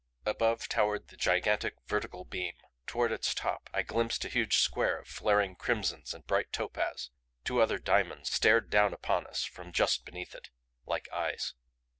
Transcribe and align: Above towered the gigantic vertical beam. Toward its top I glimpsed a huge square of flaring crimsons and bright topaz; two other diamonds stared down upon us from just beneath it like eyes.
Above 0.25 0.67
towered 0.67 1.09
the 1.09 1.15
gigantic 1.15 1.75
vertical 1.85 2.25
beam. 2.25 2.55
Toward 2.87 3.11
its 3.11 3.35
top 3.35 3.69
I 3.71 3.83
glimpsed 3.83 4.25
a 4.25 4.29
huge 4.29 4.57
square 4.57 4.97
of 4.97 5.07
flaring 5.07 5.55
crimsons 5.55 6.11
and 6.15 6.25
bright 6.25 6.51
topaz; 6.51 7.11
two 7.45 7.61
other 7.61 7.77
diamonds 7.77 8.31
stared 8.31 8.71
down 8.71 8.95
upon 8.95 9.27
us 9.27 9.43
from 9.43 9.71
just 9.71 10.03
beneath 10.03 10.33
it 10.33 10.49
like 10.87 11.07
eyes. 11.13 11.53